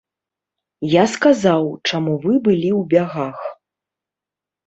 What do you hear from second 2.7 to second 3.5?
ў бягах.